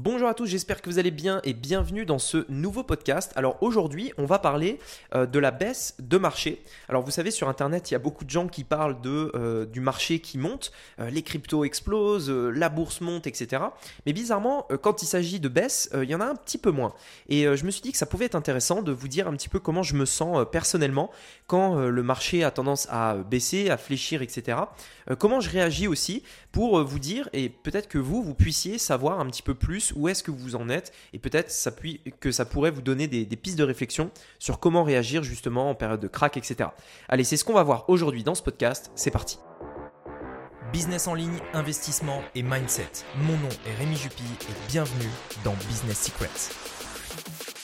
Bonjour 0.00 0.28
à 0.28 0.34
tous, 0.34 0.46
j'espère 0.46 0.80
que 0.80 0.88
vous 0.88 1.00
allez 1.00 1.10
bien 1.10 1.40
et 1.42 1.54
bienvenue 1.54 2.06
dans 2.06 2.20
ce 2.20 2.46
nouveau 2.48 2.84
podcast. 2.84 3.32
Alors 3.34 3.60
aujourd'hui, 3.64 4.12
on 4.16 4.26
va 4.26 4.38
parler 4.38 4.78
euh, 5.12 5.26
de 5.26 5.40
la 5.40 5.50
baisse 5.50 5.96
de 5.98 6.18
marché. 6.18 6.62
Alors 6.88 7.02
vous 7.02 7.10
savez, 7.10 7.32
sur 7.32 7.48
Internet, 7.48 7.90
il 7.90 7.94
y 7.94 7.96
a 7.96 7.98
beaucoup 7.98 8.24
de 8.24 8.30
gens 8.30 8.46
qui 8.46 8.62
parlent 8.62 9.00
de, 9.00 9.32
euh, 9.34 9.66
du 9.66 9.80
marché 9.80 10.20
qui 10.20 10.38
monte, 10.38 10.70
euh, 11.00 11.10
les 11.10 11.22
cryptos 11.22 11.64
explosent, 11.64 12.30
la 12.30 12.68
bourse 12.68 13.00
monte, 13.00 13.26
etc. 13.26 13.60
Mais 14.06 14.12
bizarrement, 14.12 14.68
quand 14.82 15.02
il 15.02 15.06
s'agit 15.06 15.40
de 15.40 15.48
baisse, 15.48 15.90
il 16.00 16.08
y 16.08 16.14
en 16.14 16.20
a 16.20 16.26
un 16.26 16.36
petit 16.36 16.58
peu 16.58 16.70
moins. 16.70 16.94
Et 17.28 17.56
je 17.56 17.64
me 17.64 17.70
suis 17.72 17.82
dit 17.82 17.90
que 17.90 17.98
ça 17.98 18.06
pouvait 18.06 18.26
être 18.26 18.36
intéressant 18.36 18.82
de 18.82 18.92
vous 18.92 19.08
dire 19.08 19.26
un 19.26 19.32
petit 19.32 19.48
peu 19.48 19.58
comment 19.58 19.82
je 19.82 19.96
me 19.96 20.04
sens 20.04 20.46
personnellement 20.52 21.10
quand 21.48 21.74
le 21.74 22.02
marché 22.04 22.44
a 22.44 22.52
tendance 22.52 22.86
à 22.88 23.16
baisser, 23.16 23.68
à 23.68 23.76
fléchir, 23.76 24.22
etc. 24.22 24.58
comment 25.18 25.40
je 25.40 25.50
réagis 25.50 25.88
aussi 25.88 26.22
pour 26.52 26.84
vous 26.84 26.98
dire, 27.00 27.28
et 27.32 27.48
peut-être 27.48 27.88
que 27.88 27.98
vous, 27.98 28.22
vous 28.22 28.34
puissiez 28.34 28.78
savoir 28.78 29.18
un 29.18 29.26
petit 29.26 29.42
peu 29.42 29.54
plus 29.54 29.87
où 29.94 30.08
est-ce 30.08 30.22
que 30.22 30.30
vous 30.30 30.56
en 30.56 30.68
êtes 30.68 30.92
et 31.12 31.18
peut-être 31.18 31.52
que 32.20 32.32
ça 32.32 32.44
pourrait 32.44 32.70
vous 32.70 32.82
donner 32.82 33.06
des, 33.06 33.24
des, 33.24 33.36
pistes 33.36 33.58
de 33.58 33.64
réflexion 33.64 34.10
sur 34.38 34.60
comment 34.60 34.84
réagir 34.84 35.22
justement 35.22 35.70
en 35.70 35.74
période 35.74 36.00
de 36.00 36.08
crack, 36.08 36.36
etc. 36.36 36.70
Allez, 37.08 37.24
c'est 37.24 37.36
ce 37.36 37.44
qu'on 37.44 37.54
va 37.54 37.62
voir 37.62 37.88
aujourd'hui 37.88 38.24
dans 38.24 38.34
ce 38.34 38.42
podcast. 38.42 38.90
C'est 38.94 39.10
parti. 39.10 39.38
Business 40.72 41.06
en 41.06 41.14
ligne, 41.14 41.38
investissement 41.54 42.22
et 42.34 42.42
mindset. 42.42 42.90
Mon 43.16 43.36
nom 43.38 43.48
est 43.66 43.74
Rémi 43.78 43.96
Jupy 43.96 44.22
et 44.22 44.70
bienvenue 44.70 45.08
dans 45.44 45.54
Business 45.68 46.02
Secrets. 46.02 47.57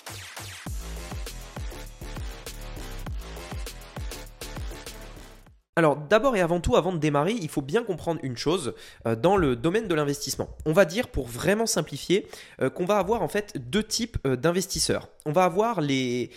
Alors 5.77 5.97
d'abord 5.97 6.37
et 6.37 6.41
avant 6.41 6.61
tout, 6.61 6.77
avant 6.77 6.93
de 6.93 6.99
démarrer, 6.99 7.33
il 7.33 7.49
faut 7.49 7.63
bien 7.63 7.83
comprendre 7.83 8.21
une 8.23 8.37
chose 8.37 8.75
euh, 9.07 9.17
dans 9.17 9.37
le 9.37 9.57
domaine 9.57 9.89
de 9.89 9.95
l'investissement. 9.95 10.49
On 10.67 10.73
va 10.73 10.85
dire, 10.85 11.09
pour 11.09 11.27
vraiment 11.27 11.67
simplifier, 11.67 12.29
euh, 12.63 12.71
qu'on 12.71 12.85
va 12.85 12.99
avoir 12.99 13.23
en 13.23 13.29
fait 13.29 13.55
deux 13.71 13.83
types 13.83 14.17
euh, 14.25 14.37
d'investisseurs. 14.37 15.09
On 15.27 15.33
va 15.33 15.45
avoir 15.45 15.81
les, 15.81 16.31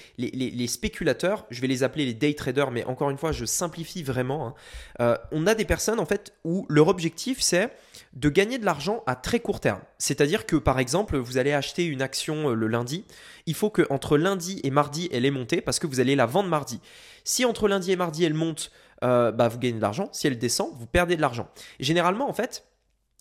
spéculateurs, 0.68 1.46
je 1.52 1.62
vais 1.62 1.68
les 1.68 1.84
appeler 1.84 2.06
les 2.06 2.14
day 2.14 2.34
traders, 2.34 2.72
mais 2.72 2.84
encore 2.86 3.10
une 3.12 3.18
fois, 3.18 3.32
je 3.32 3.46
simplifie 3.46 4.02
vraiment. 4.02 4.56
Hein. 5.00 5.18
on 5.32 5.46
a 5.46 5.56
des 5.56 5.66
personnes 5.66 6.00
en 6.00 6.06
fait 6.06 6.34
où 6.46 6.66
leur 6.70 6.88
objectif 6.88 7.42
c'est 7.42 7.70
de 8.14 8.30
gagner 8.30 8.58
de 8.58 8.66
l'argent 8.66 9.04
à 9.06 9.16
très 9.16 9.42
court 9.42 9.60
terme. 9.60 9.82
C'est-à-dire 9.98 10.46
que 10.46 10.56
par 10.56 10.80
exemple, 10.80 11.18
vous 11.18 11.38
allez 11.38 11.52
acheter 11.52 11.84
une 11.84 12.02
action 12.02 12.50
le 12.50 12.68
lundi, 12.68 13.04
il 13.46 13.56
faut 13.56 13.70
que 13.70 13.86
entre 13.90 14.18
lundi 14.18 14.62
et 14.64 14.70
mardi 14.72 15.10
elle 15.12 15.26
est 15.26 15.32
montée 15.32 15.60
parce 15.60 15.80
que 15.80 15.88
vous 15.88 16.00
allez 16.00 16.16
la 16.16 16.26
vendre 16.26 16.50
mardi. 16.50 16.80
Si 17.26 17.44
entre 17.44 17.68
lundi 17.68 17.92
et 17.92 17.98
mardi 17.98 18.24
elle 18.24 18.34
monte, 18.34 18.72
euh, 19.03 19.31
bah, 19.31 19.48
vous 19.48 19.59
gagnez 19.59 19.78
de 19.78 19.81
l'argent. 19.81 20.09
Si 20.12 20.28
elle 20.28 20.38
descend, 20.38 20.72
vous 20.76 20.88
perdez 20.88 21.16
de 21.16 21.22
l'argent. 21.22 21.48
Généralement, 21.80 22.30
en 22.30 22.34
fait, 22.34 22.66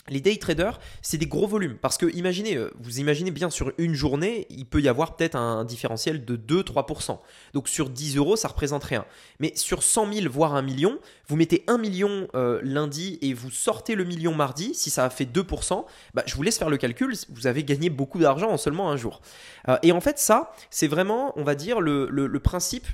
les 0.09 0.21
day 0.21 0.37
traders, 0.37 0.79
c'est 1.03 1.19
des 1.19 1.27
gros 1.27 1.47
volumes. 1.47 1.77
Parce 1.81 1.99
que 1.99 2.07
imaginez, 2.15 2.57
euh, 2.57 2.71
vous 2.79 3.01
imaginez 3.01 3.31
bien 3.31 3.51
sur 3.51 3.73
une 3.79 3.95
journée, 3.95 4.47
il 4.51 4.65
peut 4.65 4.81
y 4.81 4.89
avoir 4.89 5.17
peut-être 5.17 5.35
un 5.35 5.65
différentiel 5.65 6.25
de 6.25 6.37
2-3%. 6.37 7.19
Donc 7.55 7.69
sur 7.69 7.91
10 7.91 8.17
euros, 8.17 8.37
ça 8.37 8.49
représente 8.49 8.85
rien. 8.85 9.05
Mais 9.41 9.53
sur 9.57 9.83
100 9.83 10.13
000, 10.13 10.33
voire 10.33 10.55
1 10.55 10.63
million, 10.63 10.99
vous 11.27 11.37
mettez 11.37 11.65
1 11.67 11.79
million 11.79 12.29
euh, 12.35 12.61
lundi 12.63 13.19
et 13.21 13.35
vous 13.35 13.51
sortez 13.51 13.95
le 13.95 14.05
million 14.05 14.35
mardi, 14.35 14.75
si 14.75 14.91
ça 14.91 15.05
a 15.05 15.11
fait 15.11 15.25
2%, 15.25 15.85
bah, 16.15 16.23
je 16.27 16.35
vous 16.35 16.43
laisse 16.43 16.59
faire 16.59 16.71
le 16.71 16.77
calcul, 16.77 17.15
vous 17.31 17.47
avez 17.47 17.65
gagné 17.65 17.91
beaucoup 17.91 18.19
d'argent 18.19 18.51
en 18.51 18.57
seulement 18.57 18.91
un 18.91 18.97
jour. 18.97 19.21
et 19.83 19.93
en 19.93 20.01
fait, 20.01 20.19
ça, 20.19 20.53
c'est 20.71 20.87
vraiment, 20.87 21.33
on 21.37 21.43
va 21.43 21.55
dire, 21.55 21.81
le, 21.81 22.07
le 22.09 22.41
principe 22.41 22.87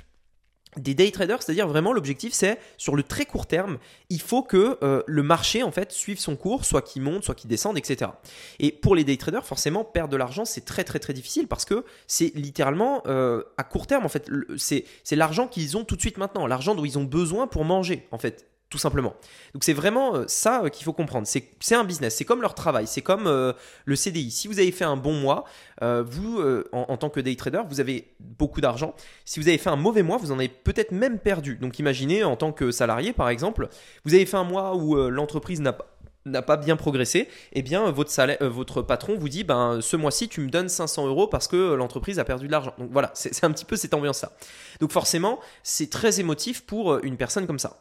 des 0.77 0.93
day 0.93 1.11
traders, 1.11 1.41
c'est-à-dire 1.41 1.67
vraiment 1.67 1.93
l'objectif 1.93 2.33
c'est 2.33 2.59
sur 2.77 2.95
le 2.95 3.03
très 3.03 3.25
court 3.25 3.47
terme, 3.47 3.77
il 4.09 4.21
faut 4.21 4.43
que 4.43 4.77
euh, 4.83 5.03
le 5.07 5.23
marché 5.23 5.63
en 5.63 5.71
fait 5.71 5.91
suive 5.91 6.19
son 6.19 6.35
cours, 6.35 6.65
soit 6.65 6.81
qu'il 6.81 7.01
monte, 7.01 7.23
soit 7.23 7.35
qu'il 7.35 7.49
descende, 7.49 7.77
etc. 7.77 8.11
Et 8.59 8.71
pour 8.71 8.95
les 8.95 9.03
day 9.03 9.17
traders, 9.17 9.45
forcément 9.45 9.83
perdre 9.83 10.11
de 10.11 10.17
l'argent 10.17 10.45
c'est 10.45 10.65
très 10.65 10.83
très 10.83 10.99
très 10.99 11.13
difficile 11.13 11.47
parce 11.47 11.65
que 11.65 11.85
c'est 12.07 12.33
littéralement 12.35 13.03
euh, 13.07 13.43
à 13.57 13.63
court 13.63 13.87
terme 13.87 14.05
en 14.05 14.09
fait, 14.09 14.29
c'est 14.57 15.15
l'argent 15.15 15.47
qu'ils 15.47 15.77
ont 15.77 15.83
tout 15.83 15.95
de 15.95 16.01
suite 16.01 16.17
maintenant, 16.17 16.47
l'argent 16.47 16.75
dont 16.75 16.85
ils 16.85 16.97
ont 16.97 17.03
besoin 17.03 17.47
pour 17.47 17.65
manger 17.65 18.07
en 18.11 18.17
fait 18.17 18.52
tout 18.73 18.79
simplement. 18.79 19.13
Donc 19.53 19.63
c'est 19.63 19.73
vraiment 19.73 20.15
euh, 20.15 20.23
ça 20.25 20.63
euh, 20.63 20.69
qu'il 20.69 20.83
faut 20.83 20.93
comprendre. 20.93 21.27
C'est 21.27 21.75
un 21.75 21.83
business, 21.83 22.15
c'est 22.15 22.25
comme 22.25 22.41
leur 22.41 22.55
travail, 22.55 22.87
c'est 22.87 23.03
comme 23.03 23.27
euh, 23.27 23.53
le 23.85 23.95
CDI. 23.95 24.31
Si 24.31 24.47
vous 24.47 24.57
avez 24.57 24.71
fait 24.71 24.83
un 24.83 24.97
bon 24.97 25.13
mois, 25.13 25.45
vous, 25.81 26.41
en, 26.71 26.95
tant 26.95 27.09
que 27.09 27.19
day 27.19 27.35
trader, 27.35 27.63
vous 27.69 27.81
avez 27.81 28.07
beaucoup 28.19 28.61
d'argent. 28.61 28.95
Si 29.25 29.41
vous 29.41 29.49
avez 29.49 29.57
fait 29.57 29.69
un 29.69 29.75
mauvais 29.75 30.01
mois, 30.01 30.17
vous 30.17 30.31
en 30.31 30.39
avez 30.39 30.47
peut-être 30.47 30.91
même 30.91 31.19
perdu. 31.19 31.57
Donc 31.57 31.77
imaginez, 31.77 32.23
en 32.23 32.37
tant 32.37 32.53
que 32.53 32.71
salarié, 32.71 33.11
par 33.11 33.27
exemple, 33.27 33.67
vous 34.05 34.13
avez 34.13 34.25
fait 34.25 34.37
un 34.37 34.45
mois 34.45 34.75
où 34.75 34.95
l'entreprise 35.09 35.59
n'a 35.59 36.41
pas 36.41 36.55
bien 36.55 36.77
progressé, 36.77 37.27
eh 37.51 37.61
bien 37.61 37.91
votre, 37.91 38.11
salaire, 38.11 38.37
votre 38.41 38.81
patron 38.81 39.17
vous 39.17 39.27
dit 39.27 39.43
ben 39.43 39.81
ce 39.81 39.97
mois-ci 39.97 40.29
tu 40.29 40.39
me 40.39 40.49
donnes 40.49 40.69
500 40.69 41.05
euros 41.05 41.27
parce 41.27 41.49
que 41.49 41.73
l'entreprise 41.73 42.17
a 42.17 42.23
perdu 42.23 42.47
de 42.47 42.51
l'argent. 42.51 42.73
Donc 42.77 42.89
voilà, 42.91 43.11
c'est 43.13 43.43
un 43.43 43.51
petit 43.51 43.65
peu 43.65 43.75
cette 43.75 43.93
ambiance-là. 43.93 44.31
Donc 44.79 44.93
forcément, 44.93 45.41
c'est 45.63 45.89
très 45.89 46.21
émotif 46.21 46.61
pour 46.65 47.03
une 47.03 47.17
personne 47.17 47.45
comme 47.45 47.59
ça. 47.59 47.77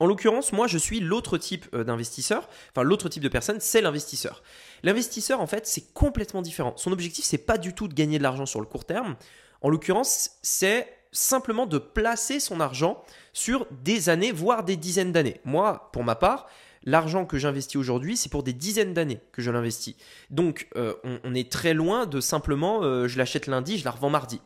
En 0.00 0.06
l'occurrence, 0.06 0.52
moi, 0.52 0.66
je 0.66 0.78
suis 0.78 1.00
l'autre 1.00 1.38
type 1.38 1.66
euh, 1.74 1.84
d'investisseur. 1.84 2.48
Enfin, 2.70 2.82
l'autre 2.82 3.08
type 3.08 3.22
de 3.22 3.28
personne, 3.28 3.60
c'est 3.60 3.80
l'investisseur. 3.80 4.42
L'investisseur, 4.82 5.40
en 5.40 5.46
fait, 5.46 5.66
c'est 5.66 5.92
complètement 5.92 6.42
différent. 6.42 6.74
Son 6.76 6.92
objectif, 6.92 7.24
c'est 7.24 7.38
pas 7.38 7.58
du 7.58 7.74
tout 7.74 7.86
de 7.88 7.94
gagner 7.94 8.18
de 8.18 8.22
l'argent 8.22 8.46
sur 8.46 8.60
le 8.60 8.66
court 8.66 8.84
terme. 8.84 9.16
En 9.60 9.70
l'occurrence, 9.70 10.32
c'est 10.42 10.88
simplement 11.12 11.66
de 11.66 11.78
placer 11.78 12.40
son 12.40 12.60
argent 12.60 13.02
sur 13.32 13.66
des 13.70 14.08
années, 14.08 14.32
voire 14.32 14.64
des 14.64 14.76
dizaines 14.76 15.12
d'années. 15.12 15.40
Moi, 15.44 15.88
pour 15.92 16.02
ma 16.02 16.16
part, 16.16 16.48
l'argent 16.82 17.24
que 17.24 17.38
j'investis 17.38 17.76
aujourd'hui, 17.76 18.16
c'est 18.16 18.28
pour 18.28 18.42
des 18.42 18.52
dizaines 18.52 18.94
d'années 18.94 19.20
que 19.32 19.42
je 19.42 19.50
l'investis. 19.50 19.94
Donc, 20.30 20.68
euh, 20.76 20.94
on, 21.24 21.34
est 21.34 21.50
très 21.50 21.72
loin 21.72 22.06
de 22.06 22.20
simplement, 22.20 22.82
euh, 22.82 23.08
je 23.08 23.16
l'achète 23.16 23.46
lundi, 23.46 23.78
je 23.78 23.84
la 23.84 23.92
revends 23.92 24.10
mardi. 24.10 24.40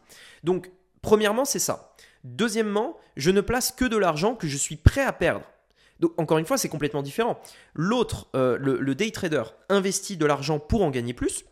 Donc, 0.44 0.70
premièrement, 1.02 1.44
c'est 1.44 1.58
ça. 1.58 1.94
Deuxièmement, 2.24 2.96
je 3.16 3.30
ne 3.30 3.40
place 3.40 3.72
que 3.72 3.84
de 3.84 3.96
l'argent 3.96 4.34
que 4.34 4.46
je 4.46 4.56
suis 4.56 4.76
prêt 4.76 5.04
à 5.04 5.12
perdre. 5.12 5.44
Donc, 6.00 6.12
encore 6.18 6.38
une 6.38 6.46
fois, 6.46 6.58
c'est 6.58 6.68
complètement 6.68 7.02
différent. 7.02 7.40
L'autre, 7.74 8.28
euh, 8.34 8.56
le, 8.58 8.94
day 8.94 9.10
trader, 9.10 9.44
investit 9.68 10.16
de 10.16 10.26
l'argent 10.26 10.58
pour 10.58 10.84
en 10.84 10.90
gagner 10.90 11.12
plus. 11.12 11.44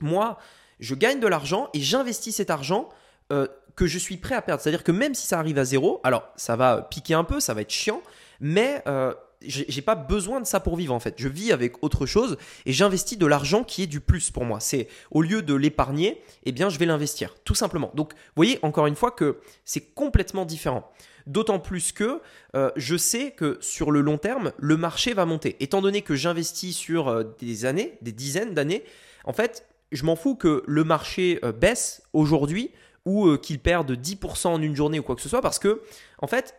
Moi, 0.00 0.38
je 0.78 0.94
gagne 0.94 1.20
de 1.20 1.26
l'argent 1.26 1.68
et 1.74 1.80
j'investis 1.80 2.36
cet 2.36 2.50
argent 2.50 2.88
euh, 3.32 3.46
que 3.76 3.86
je 3.86 3.98
suis 3.98 4.16
prêt 4.16 4.34
à 4.34 4.42
perdre. 4.42 4.62
C'est-à-dire 4.62 4.84
que 4.84 4.92
même 4.92 5.14
si 5.14 5.26
ça 5.26 5.38
arrive 5.38 5.58
à 5.58 5.64
zéro, 5.64 6.00
alors 6.04 6.28
ça 6.36 6.56
va 6.56 6.82
piquer 6.82 7.14
un 7.14 7.24
peu, 7.24 7.40
ça 7.40 7.54
va 7.54 7.62
être 7.62 7.70
chiant, 7.70 8.02
mais 8.40 8.82
euh, 8.86 9.12
j'ai 9.42 9.82
pas 9.82 9.94
besoin 9.94 10.40
de 10.40 10.46
ça 10.46 10.60
pour 10.60 10.76
vivre 10.76 10.94
en 10.94 11.00
fait. 11.00 11.14
Je 11.16 11.28
vis 11.28 11.52
avec 11.52 11.82
autre 11.82 12.06
chose 12.06 12.36
et 12.66 12.72
j'investis 12.72 13.18
de 13.18 13.26
l'argent 13.26 13.64
qui 13.64 13.82
est 13.82 13.86
du 13.86 14.00
plus 14.00 14.30
pour 14.30 14.44
moi. 14.44 14.60
C'est 14.60 14.88
au 15.10 15.22
lieu 15.22 15.42
de 15.42 15.54
l'épargner, 15.54 16.22
eh 16.44 16.52
bien 16.52 16.68
je 16.68 16.78
vais 16.78 16.86
l'investir 16.86 17.36
tout 17.44 17.54
simplement. 17.54 17.90
Donc, 17.94 18.12
vous 18.12 18.18
voyez 18.36 18.58
encore 18.62 18.86
une 18.86 18.96
fois 18.96 19.10
que 19.10 19.38
c'est 19.64 19.94
complètement 19.94 20.44
différent. 20.44 20.90
D'autant 21.26 21.58
plus 21.58 21.92
que 21.92 22.20
euh, 22.54 22.70
je 22.76 22.96
sais 22.96 23.30
que 23.30 23.58
sur 23.60 23.90
le 23.90 24.00
long 24.00 24.18
terme, 24.18 24.52
le 24.58 24.76
marché 24.76 25.14
va 25.14 25.26
monter. 25.26 25.56
Étant 25.60 25.80
donné 25.80 26.02
que 26.02 26.14
j'investis 26.14 26.76
sur 26.76 27.08
euh, 27.08 27.24
des 27.38 27.64
années, 27.64 27.98
des 28.02 28.12
dizaines 28.12 28.54
d'années, 28.54 28.84
en 29.24 29.32
fait, 29.32 29.66
je 29.92 30.04
m'en 30.04 30.16
fous 30.16 30.34
que 30.34 30.62
le 30.66 30.84
marché 30.84 31.38
euh, 31.44 31.52
baisse 31.52 32.02
aujourd'hui 32.12 32.70
ou 33.06 33.36
qu'il 33.38 33.58
perde 33.58 33.92
10% 33.92 34.48
en 34.48 34.60
une 34.60 34.76
journée 34.76 34.98
ou 34.98 35.02
quoi 35.02 35.16
que 35.16 35.22
ce 35.22 35.28
soit 35.28 35.40
parce 35.40 35.58
que, 35.58 35.80
en 36.18 36.26
fait, 36.26 36.54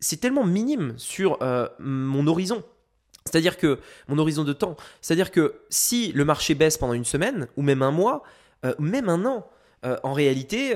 c'est 0.00 0.20
tellement 0.20 0.44
minime 0.44 0.94
sur 0.96 1.38
euh, 1.42 1.68
mon 1.78 2.26
horizon. 2.26 2.62
C'est-à-dire 3.24 3.56
que 3.56 3.80
mon 4.08 4.18
horizon 4.18 4.44
de 4.44 4.52
temps, 4.52 4.76
c'est-à-dire 5.00 5.32
que 5.32 5.60
si 5.68 6.12
le 6.12 6.24
marché 6.24 6.54
baisse 6.54 6.78
pendant 6.78 6.92
une 6.92 7.04
semaine 7.04 7.48
ou 7.56 7.62
même 7.62 7.82
un 7.82 7.90
mois, 7.90 8.22
euh, 8.64 8.74
même 8.78 9.08
un 9.08 9.24
an, 9.26 9.48
euh, 9.84 9.96
en 10.04 10.12
réalité, 10.12 10.74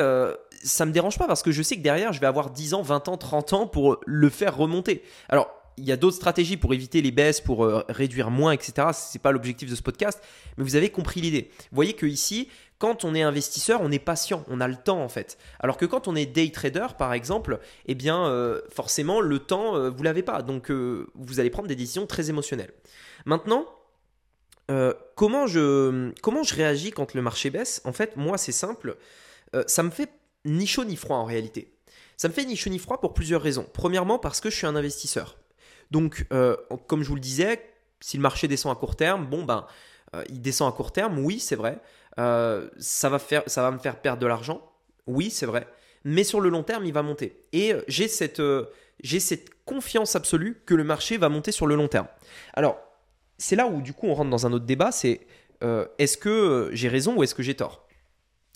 ça 0.62 0.84
me 0.84 0.92
dérange 0.92 1.16
pas 1.19 1.26
parce 1.26 1.42
que 1.42 1.53
je 1.53 1.62
sais 1.62 1.76
que 1.76 1.82
derrière, 1.82 2.12
je 2.12 2.20
vais 2.20 2.26
avoir 2.26 2.50
10 2.50 2.75
ans, 2.75 2.82
20 2.82 3.08
ans, 3.08 3.16
30 3.16 3.53
ans 3.53 3.66
pour 3.66 3.98
le 4.04 4.28
faire 4.28 4.56
remonter. 4.56 5.03
Alors, 5.28 5.59
il 5.80 5.86
y 5.86 5.92
a 5.92 5.96
d'autres 5.96 6.16
stratégies 6.16 6.56
pour 6.56 6.74
éviter 6.74 7.02
les 7.02 7.10
baisses, 7.10 7.41
pour 7.41 7.66
réduire 7.88 8.30
moins, 8.30 8.52
etc. 8.52 8.88
Ce 8.92 9.16
n'est 9.16 9.22
pas 9.22 9.32
l'objectif 9.32 9.68
de 9.68 9.74
ce 9.74 9.82
podcast, 9.82 10.22
mais 10.56 10.64
vous 10.64 10.76
avez 10.76 10.91
compris 10.91 11.20
l'idée. 11.20 11.50
Vous 11.70 11.76
voyez 11.76 11.94
que 11.94 12.06
ici, 12.06 12.48
quand 12.81 13.05
on 13.05 13.14
est 13.14 13.22
investisseur, 13.22 13.81
on 13.82 13.93
est 13.93 13.99
patient, 13.99 14.43
on 14.49 14.58
a 14.58 14.66
le 14.66 14.75
temps 14.75 15.05
en 15.05 15.08
fait. 15.10 15.37
Alors 15.60 15.76
que 15.76 15.84
quand 15.84 16.08
on 16.08 16.16
est 16.16 16.25
day 16.25 16.50
trader, 16.50 16.87
par 16.99 17.12
exemple, 17.12 17.60
eh 17.84 17.94
bien, 17.94 18.26
euh, 18.26 18.62
forcément, 18.72 19.20
le 19.20 19.38
temps, 19.38 19.72
vous 19.72 19.78
euh, 19.78 19.90
vous 19.90 20.02
l'avez 20.02 20.22
pas. 20.22 20.40
Donc, 20.40 20.70
euh, 20.70 21.06
vous 21.14 21.40
allez 21.40 21.50
prendre 21.50 21.69
des 21.69 21.76
décisions 21.76 22.06
très 22.06 22.31
émotionnelles. 22.31 22.72
Maintenant, 23.26 23.66
comment, 25.14 25.46
je, 25.46 26.10
comment 26.22 26.43
je 26.43 26.55
réagis 26.55 26.90
quand 26.90 27.12
le 27.12 27.20
marché 27.20 27.50
baisse? 27.50 27.82
En 27.84 27.93
fait, 27.93 28.16
moi, 28.16 28.38
c'est 28.38 28.52
simple. 28.52 28.96
ça 29.66 29.82
me 29.82 29.90
fait 29.90 30.08
ni 30.46 30.66
chaud 30.66 30.84
ni 30.84 30.96
froid 30.96 31.16
en 31.16 31.25
réalité. 31.25 31.75
Ça 32.16 32.28
me 32.28 32.32
fait 32.32 32.44
ni 32.46 32.56
chaud 32.56 32.70
ni 32.70 32.78
froid 32.78 33.00
pour 33.00 33.12
plusieurs 33.12 33.43
raisons. 33.43 33.66
Premièrement, 33.75 34.19
parce 34.19 34.40
que 34.40 34.49
je 34.49 34.56
suis 34.56 34.66
un 34.66 34.76
investisseur. 34.76 35.37
Donc, 35.90 36.26
comme 36.87 37.02
je 37.02 37.08
vous 37.08 37.14
le 37.14 37.20
disais, 37.20 37.60
si 38.00 38.16
le 38.16 38.22
marché 38.22 38.48
descend 38.48 38.72
à 38.72 38.78
court 38.78 38.96
terme, 38.96 39.26
bon 39.26 39.44
ben, 39.44 39.66
il 40.28 40.40
descend 40.40 40.72
à 40.72 40.76
court 40.76 40.92
terme, 40.92 41.19
oui, 41.19 41.40
c'est 41.40 41.56
vrai. 41.56 41.81
Euh, 42.19 42.69
ça, 42.78 43.08
va 43.08 43.19
ça 43.19 43.62
va 43.62 43.70
me 43.70 43.78
faire 43.78 44.00
perdre 44.00 44.20
de 44.20 44.26
l'argent. 44.26 44.60
Oui, 45.06 45.31
c'est 45.31 45.46
vrai. 45.46 45.66
Mais 46.04 46.25
sur 46.25 46.40
le 46.40 46.48
long 46.48 46.62
terme, 46.62 46.84
il 46.84 46.92
va 46.92 47.02
monter. 47.02 47.44
Et 47.52 47.72
euh, 47.72 47.82
j'ai 47.88 48.08
cette, 48.08 48.40
euh, 48.40 48.66
j'ai 49.02 49.20
cette 49.20 49.50
confiance 49.64 50.16
absolue 50.16 50.62
que 50.66 50.75
le 50.75 50.84
marché 50.84 51.19
va 51.19 51.28
monter 51.28 51.52
sur 51.52 51.66
le 51.66 51.76
long 51.76 51.88
terme. 51.88 52.06
Alors, 52.54 52.78
c'est 53.38 53.56
là 53.56 53.66
où 53.66 53.81
du 53.81 53.93
coup 53.93 54.06
on 54.06 54.14
rentre 54.14 54.31
dans 54.31 54.46
un 54.46 54.52
autre 54.52 54.66
débat, 54.66 54.93
c'est 54.93 55.26
euh, 55.62 55.86
est-ce 55.98 56.16
que 56.16 56.28
euh, 56.28 56.70
j'ai 56.75 56.88
raison 56.88 57.16
ou 57.16 57.22
est-ce 57.22 57.34
que 57.34 57.43
j'ai 57.43 57.54
tort? 57.54 57.86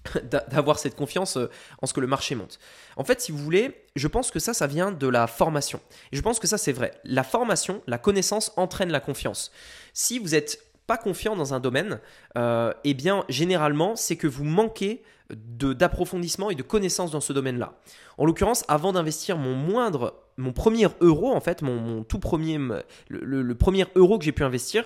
d'avoir 0.50 0.78
cette 0.78 0.96
confiance 0.96 1.36
euh, 1.36 1.50
en 1.82 1.86
ce 1.86 1.94
que 1.94 2.00
le 2.00 2.06
marché 2.06 2.34
monte. 2.34 2.58
En 2.96 3.04
fait, 3.04 3.20
si 3.20 3.32
vous 3.32 3.38
voulez, 3.38 3.84
je 3.96 4.08
pense 4.08 4.30
que 4.30 4.38
ça, 4.38 4.54
ça 4.54 4.66
vient 4.66 4.92
de 4.92 5.06
la 5.06 5.26
formation. 5.26 5.80
Et 6.12 6.16
je 6.16 6.22
pense 6.22 6.38
que 6.38 6.46
ça, 6.46 6.58
c'est 6.58 6.72
vrai. 6.72 6.92
La 7.04 7.22
formation, 7.22 7.82
la 7.86 7.98
connaissance 7.98 8.52
entraîne 8.56 8.90
la 8.90 9.00
confiance. 9.00 9.52
Si 9.92 10.18
vous 10.18 10.30
n'êtes 10.30 10.60
pas 10.86 10.96
confiant 10.96 11.36
dans 11.36 11.54
un 11.54 11.60
domaine, 11.60 12.00
eh 12.36 12.94
bien, 12.94 13.24
généralement, 13.30 13.96
c'est 13.96 14.16
que 14.16 14.26
vous 14.26 14.44
manquez 14.44 15.02
d'approfondissement 15.30 16.50
et 16.50 16.54
de 16.54 16.62
connaissance 16.62 17.10
dans 17.10 17.22
ce 17.22 17.32
domaine-là. 17.32 17.72
En 18.18 18.26
l'occurrence, 18.26 18.64
avant 18.68 18.92
d'investir 18.92 19.38
mon 19.38 19.54
moindre, 19.54 20.14
mon 20.36 20.52
premier 20.52 20.88
euro, 21.00 21.32
en 21.32 21.40
fait, 21.40 21.62
mon, 21.62 22.04
tout 22.04 22.18
premier, 22.18 22.60
le 23.08 23.54
premier 23.54 23.86
euro 23.94 24.18
que 24.18 24.24
j'ai 24.26 24.32
pu 24.32 24.44
investir, 24.44 24.84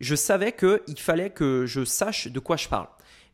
je 0.00 0.14
savais 0.14 0.52
qu'il 0.52 0.98
fallait 0.98 1.30
que 1.30 1.66
je 1.66 1.84
sache 1.84 2.28
de 2.28 2.38
quoi 2.38 2.56
je 2.56 2.68
parle. 2.68 2.86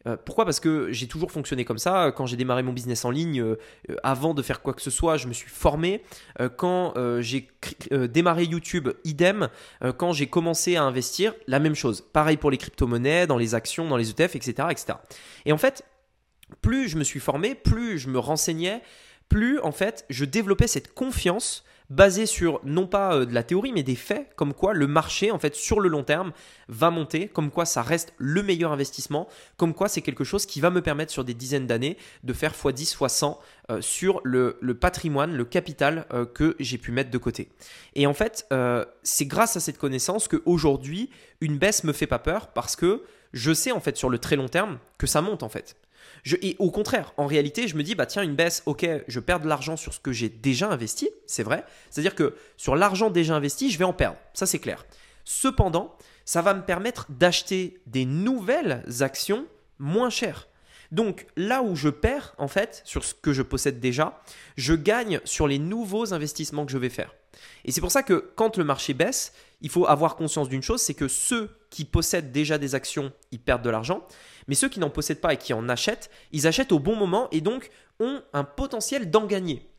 Euh, 0.07 0.17
pourquoi? 0.25 0.45
Parce 0.45 0.61
que 0.61 0.93
j'ai 0.93 1.07
toujours 1.07 1.31
fonctionné 1.31 1.65
comme 1.65 1.79
ça. 1.79 2.13
Quand 2.17 2.27
j'ai 2.27 2.37
démarré 2.37 2.63
mon 2.63 2.73
business 2.73 3.05
en 3.05 3.11
ligne, 3.11 3.41
euh, 3.41 3.59
euh, 3.91 3.97
avant 4.03 4.35
de 4.35 4.43
faire 4.43 4.63
quoi 4.63 4.73
que 4.75 4.83
ce 4.83 4.91
soit, 4.91 5.17
je 5.17 5.27
me 5.29 5.33
suis 5.33 5.51
formé. 5.51 6.03
quand 6.57 6.95
j'ai 7.21 7.49
démarré 7.91 8.45
YouTube, 8.45 8.91
idem. 9.05 9.49
quand 9.99 10.13
j'ai 10.13 10.27
commencé 10.27 10.77
à 10.77 10.83
investir, 10.85 11.35
la 11.47 11.59
même 11.59 11.75
chose. 11.75 12.03
Pareil 12.13 12.37
pour 12.37 12.51
les 12.51 12.57
crypto-monnaies, 12.57 13.27
dans 13.27 13.37
les 13.37 13.55
actions, 13.55 13.89
dans 13.89 13.97
les 13.97 14.11
ETF, 14.11 14.37
etc., 14.37 14.69
etc. 14.71 14.99
Et 15.45 15.53
en 15.53 15.59
fait, 15.59 15.85
plus 16.63 16.89
je 16.89 16.97
me 16.97 17.05
suis 17.05 17.21
formé, 17.21 17.55
plus 17.55 17.99
je 17.99 18.09
me 18.09 18.19
renseignais, 18.19 18.83
plus 19.29 19.61
en 19.61 19.73
fait 19.73 20.05
je 20.11 20.25
développais 20.25 20.67
cette 20.67 20.95
confiance 20.95 21.65
basé 21.91 22.25
sur 22.25 22.61
non 22.65 22.87
pas 22.87 23.15
euh, 23.15 23.27
de 23.27 23.35
la 23.35 23.43
théorie 23.43 23.73
mais 23.73 23.83
des 23.83 23.97
faits 23.97 24.31
comme 24.37 24.55
quoi 24.55 24.73
le 24.73 24.87
marché 24.87 25.31
en 25.31 25.39
fait 25.39 25.55
sur 25.55 25.81
le 25.81 25.89
long 25.89 26.05
terme 26.05 26.33
va 26.69 26.91
monter, 26.91 27.29
comme 27.29 27.51
quoi 27.51 27.65
ça 27.65 27.83
reste 27.83 28.15
le 28.17 28.43
meilleur 28.43 28.73
investissement, 28.73 29.29
comme 29.57 29.75
quoi 29.75 29.89
c'est 29.89 30.01
quelque 30.01 30.25
chose 30.25 30.47
qui 30.47 30.61
va 30.61 30.71
me 30.71 30.81
permettre 30.81 31.13
sur 31.13 31.25
des 31.25 31.35
dizaines 31.35 31.67
d'années 31.67 31.97
de 32.25 32.33
faire 32.33 32.55
x10 32.55 32.81
x 32.81 33.13
100 33.13 33.41
sur 33.81 34.21
le, 34.25 34.59
patrimoine, 34.75 35.35
le 35.35 35.45
capital 35.45 36.07
euh, 36.13 36.25
que 36.25 36.57
j'ai 36.59 36.79
pu 36.79 36.93
mettre 36.93 37.11
de 37.11 37.19
côté. 37.19 37.51
Et 37.95 38.07
en 38.07 38.15
fait, 38.15 38.47
euh, 38.53 38.85
c'est 39.03 39.27
grâce 39.27 39.57
à 39.57 39.61
cette 39.61 39.79
connaissance 39.79 40.29
que 40.29 40.43
aujourd'hui 40.45 41.11
une 41.41 41.59
baisse 41.59 41.85
me 41.85 41.93
fait 41.93 42.07
pas 42.07 42.19
peur 42.19 42.49
parce 42.49 42.77
que 42.77 43.03
je 43.33 43.53
sais 43.53 43.73
en 43.73 43.81
fait 43.81 43.97
sur 43.97 44.11
le 44.11 44.19
très 44.19 44.37
long 44.37 44.49
terme 44.49 44.79
que 44.99 45.07
ça 45.07 45.23
monte 45.23 45.43
en 45.43 45.49
fait 45.49 45.77
et 46.43 46.57
au 46.59 46.71
contraire, 46.71 47.13
en 47.17 47.27
réalité, 47.27 47.69
je 47.69 47.77
me 47.77 47.83
dis, 47.83 47.95
bah 47.95 48.07
tiens, 48.07 48.23
une 48.23 48.35
baisse, 48.35 48.63
ok, 48.67 48.87
je 49.07 49.21
perds 49.21 49.41
de 49.41 49.49
l'argent 49.49 49.77
sur 49.77 49.95
ce 49.95 50.01
que 50.01 50.13
j'ai 50.13 50.29
déjà 50.29 50.69
investi, 50.69 51.09
c'est 51.27 51.43
vrai. 51.43 51.65
C'est-à-dire 51.91 52.15
que 52.15 52.35
sur 52.57 52.77
l'argent 52.77 53.11
déjà 53.11 53.35
investi, 53.35 53.71
je 53.71 53.79
vais 53.79 53.85
en 53.85 53.93
perdre, 53.93 54.19
ça 54.35 54.47
c'est 54.47 54.59
clair. 54.59 54.85
Cependant, 55.25 55.97
ça 56.25 56.43
va 56.43 56.55
me 56.55 56.63
permettre 56.63 57.07
d'acheter 57.11 57.81
des 57.87 58.05
nouvelles 58.05 58.85
actions 59.01 59.47
moins 59.79 60.11
chères. 60.11 60.49
Donc 60.93 61.27
là 61.37 61.63
où 61.63 61.77
je 61.77 61.89
perds, 61.89 62.35
en 62.39 62.49
fait, 62.49 62.83
sur 62.85 63.05
ce 63.05 63.15
que 63.15 63.33
je 63.33 63.43
possède 63.43 63.81
déjà, 63.81 64.21
je 64.57 64.75
gagne 64.75 65.21
sur 65.25 65.47
les 65.47 65.59
nouveaux 65.59 66.13
investissements 66.13 66.67
que 66.67 66.73
je 66.73 66.79
vais 66.79 66.89
faire. 66.89 67.15
Et 67.65 67.73
c'est 67.73 67.81
pour 67.81 67.93
ça 67.93 68.03
que 68.03 68.33
quand 68.35 68.57
le 68.59 68.65
marché 68.65 68.93
baisse, 68.93 69.33
il 69.61 69.71
faut 69.71 69.87
avoir 69.87 70.17
conscience 70.17 70.49
d'une 70.49 70.63
chose, 70.63 70.81
c'est 70.81 70.95
que 70.95 71.09
ceux 71.09 71.51
qui 71.71 71.85
possèdent 71.85 72.33
déjà 72.33 72.59
des 72.59 72.75
actions, 72.75 73.13
ils 73.31 73.41
perdent 73.41 73.63
de 73.63 73.71
l'argent. 73.71 74.07
Mais 74.51 74.57
ceux 74.57 74.69
qui 74.69 74.81
n'en 74.81 74.91
possèdent 74.91 75.21
pas 75.21 75.33
et 75.33 75.37
qui 75.37 75.55
en 75.55 75.69
achètent, 75.69 76.11
ils 76.33 76.49
achètent 76.49 76.73
au 76.73 76.81
bon 76.81 76.97
moment 76.97 77.29
et 77.31 77.41
donc 77.41 77.71
ont 78.01 78.21
un 78.33 78.43
potentiel 78.43 79.09
d'en 79.09 79.25
gagner. 79.25 79.71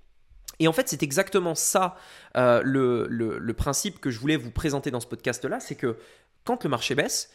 Et 0.59 0.67
en 0.69 0.71
fait, 0.71 0.87
c'est 0.87 1.03
exactement 1.03 1.55
ça 1.55 1.97
euh, 2.37 2.61
le, 2.63 3.51
principe 3.51 3.99
que 3.99 4.09
je 4.09 4.17
voulais 4.17 4.37
vous 4.37 4.49
présenter 4.49 4.89
dans 4.89 5.01
ce 5.01 5.07
podcast-là, 5.07 5.59
c'est 5.59 5.75
que 5.75 5.97
quand 6.45 6.63
le 6.63 6.69
marché 6.69 6.95
baisse, 6.95 7.33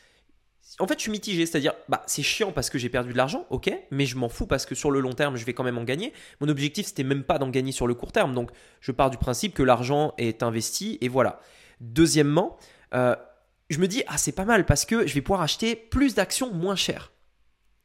en 0.79 0.87
fait, 0.87 0.95
je 0.95 1.03
suis 1.03 1.11
mitigé, 1.11 1.45
c'est-à-dire, 1.45 1.75
bah, 1.91 2.05
c'est 2.07 2.23
chiant 2.23 2.53
parce 2.53 2.71
que 2.71 2.79
j'ai 2.79 2.89
perdu 2.89 3.13
de 3.13 3.19
l'argent, 3.19 3.45
ok, 3.51 3.71
mais 3.91 4.07
je 4.07 4.17
m'en 4.17 4.31
fous 4.31 4.47
parce 4.47 4.65
que 4.65 4.75
sur 4.75 4.91
le 4.91 5.01
long 5.01 5.13
terme, 5.13 5.37
je 5.37 5.45
vais 5.45 5.53
quand 5.53 5.63
même 5.63 5.77
en 5.77 5.85
gagner. 5.85 6.15
Mon 6.41 6.49
objectif, 6.49 6.87
c'était 6.87 7.05
même 7.05 7.23
pas 7.23 7.39
d'en 7.39 7.51
gagner 7.51 7.71
sur 7.71 7.87
le 7.87 7.93
court 7.93 8.13
terme, 8.13 8.35
donc 8.35 8.51
je 8.81 8.93
pars 8.93 9.11
du 9.11 9.19
principe 9.19 9.53
que 9.53 9.63
l'argent 9.63 10.15
est 10.17 10.43
investi 10.43 10.97
et 11.03 11.09
voilà. 11.09 11.41
Deuxièmement, 11.81 12.57
euh, 12.95 13.15
je 13.69 13.79
me 13.79 13.89
dis, 13.89 14.05
ah, 14.07 14.17
c'est 14.17 14.33
pas 14.33 14.47
mal 14.47 14.65
parce 14.65 14.87
que 14.87 15.07
je 15.07 15.13
vais 15.13 15.21
pouvoir 15.21 15.43
acheter 15.43 15.77
plus 15.77 16.15
d'actions 16.15 16.51
moins 16.55 16.77
chères. 16.77 17.13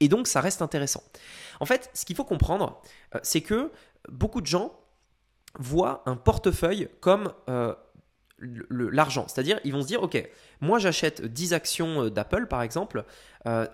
Et 0.02 0.10
donc, 0.10 0.28
ça 0.28 0.42
reste 0.42 0.62
intéressant. 0.62 1.04
En 1.62 1.66
fait, 1.66 1.90
ce 1.94 2.04
qu'il 2.04 2.16
faut 2.16 2.26
comprendre, 2.26 2.82
euh, 3.16 3.20
c'est 3.24 3.42
que 3.42 3.72
beaucoup 4.10 4.42
de 4.42 4.48
gens 4.48 4.74
voient 5.60 6.02
un 6.08 6.16
portefeuille 6.16 6.90
comme 7.00 7.32
euh, 7.50 7.74
l'argent. 8.40 9.26
C'est-à-dire, 9.28 9.60
ils 9.64 9.72
vont 9.72 9.84
se 9.84 9.88
dire, 9.88 10.02
OK, 10.02 10.28
moi 10.60 10.80
j'achète 10.80 11.24
10 11.24 11.54
actions 11.54 12.06
euh, 12.06 12.10
d'Apple, 12.10 12.48
par 12.48 12.64
exemple. 12.64 13.06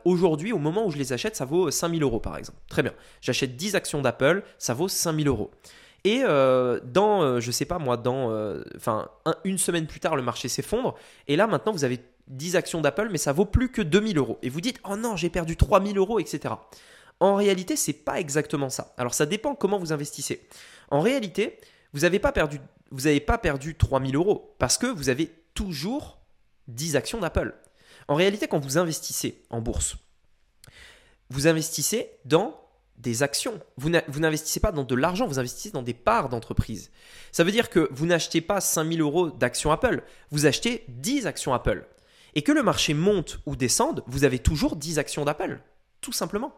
Aujourd'hui, 0.06 0.54
au 0.54 0.60
moment 0.60 0.86
où 0.86 0.92
je 0.92 0.98
les 0.98 1.12
achète, 1.12 1.36
ça 1.36 1.44
vaut 1.44 1.72
5000 1.72 2.02
euros, 2.04 2.20
par 2.22 2.38
exemple. 2.38 2.58
Très 2.70 2.84
bien. 2.84 2.94
J'achète 3.20 3.58
10 3.58 3.76
actions 3.76 4.02
d'Apple, 4.02 4.44
ça 4.58 4.74
vaut 4.74 4.88
5000 4.88 5.28
euros. 5.28 5.52
Et 6.06 6.22
dans, 6.22 7.42
je 7.42 7.52
sais 7.52 7.66
pas 7.66 7.78
moi, 7.78 7.98
dans, 7.98 8.32
enfin, 8.78 9.10
une 9.44 9.58
semaine 9.58 9.86
plus 9.86 10.00
tard, 10.00 10.16
le 10.16 10.22
marché 10.22 10.48
s'effondre. 10.48 10.96
Et 11.28 11.36
là, 11.36 11.48
maintenant, 11.48 11.74
vous 11.74 11.84
avez 11.84 12.00
10 12.28 12.56
actions 12.56 12.82
d'Apple, 12.82 13.10
mais 13.12 13.18
ça 13.18 13.34
vaut 13.34 13.46
plus 13.46 13.72
que 13.72 13.82
2000 13.82 14.18
euros. 14.18 14.38
Et 14.42 14.50
vous 14.50 14.62
dites, 14.62 14.80
oh 14.84 14.96
non, 14.96 15.16
j'ai 15.16 15.30
perdu 15.30 15.56
3000 15.56 15.98
euros, 15.98 16.20
etc. 16.20 16.54
En 17.20 17.36
réalité, 17.36 17.76
c'est 17.76 17.94
pas 17.94 18.20
exactement 18.20 18.70
ça. 18.70 18.94
Alors 18.98 19.14
ça 19.14 19.26
dépend 19.26 19.56
comment 19.56 19.80
vous 19.80 19.94
investissez. 19.94 20.48
En 20.90 21.02
réalité, 21.02 21.60
vous 21.94 22.02
n'avez 22.02 22.20
pas 22.20 22.32
perdu, 22.32 22.60
vous 22.92 23.02
n'avez 23.02 23.20
pas 23.20 23.38
perdu 23.38 23.76
3000 23.76 24.16
euros 24.16 24.56
parce 24.60 24.78
que 24.78 24.88
vous 24.88 25.10
avez 25.10 25.34
toujours 25.54 26.20
10 26.68 26.96
actions 26.96 27.20
d'Apple. 27.20 27.56
En 28.08 28.16
réalité, 28.16 28.48
quand 28.48 28.60
vous 28.60 28.78
investissez 28.78 29.44
en 29.50 29.62
bourse, 29.62 29.98
vous 31.30 31.48
investissez 31.48 32.12
dans 32.26 32.62
des 32.98 33.22
actions. 33.24 33.60
Vous 33.78 33.90
n'investissez 33.90 34.60
pas 34.60 34.72
dans 34.72 34.84
de 34.84 34.96
l'argent, 34.96 35.28
vous 35.28 35.40
investissez 35.40 35.72
dans 35.72 35.84
des 35.84 35.94
parts 35.94 36.30
d'entreprise. 36.30 36.92
Ça 37.32 37.44
veut 37.44 37.52
dire 37.52 37.70
que 37.70 37.90
vous 37.92 38.06
n'achetez 38.06 38.42
pas 38.42 38.62
5000 38.62 39.02
euros 39.02 39.30
d'actions 39.30 39.72
Apple, 39.72 40.04
vous 40.32 40.46
achetez 40.46 40.86
10 40.88 41.28
actions 41.28 41.54
Apple 41.54 41.86
et 42.36 42.42
que 42.42 42.52
le 42.52 42.64
marché 42.64 42.94
monte 42.94 43.40
ou 43.46 43.56
descende, 43.56 44.04
vous 44.08 44.24
avez 44.24 44.40
toujours 44.40 44.76
10 44.76 45.00
actions 45.00 45.26
d'Apple, 45.26 45.60
tout 46.02 46.14
simplement. 46.14 46.54